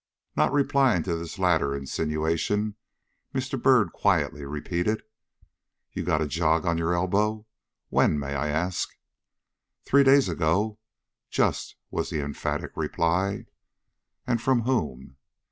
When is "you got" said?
5.91-6.23